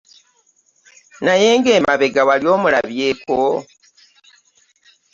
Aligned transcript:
Naye 1.25 1.47
ng’emabega 1.59 2.21
wali 2.27 2.47
omulabyeko? 2.55 3.39